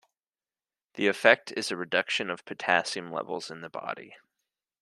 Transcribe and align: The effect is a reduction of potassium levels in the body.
The 0.95 1.05
effect 1.05 1.51
is 1.51 1.69
a 1.69 1.77
reduction 1.77 2.31
of 2.31 2.43
potassium 2.43 3.11
levels 3.11 3.51
in 3.51 3.61
the 3.61 3.69
body. 3.69 4.15